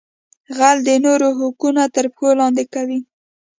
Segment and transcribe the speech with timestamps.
[0.57, 2.99] غل د نورو حقونه تر پښو لاندې کوي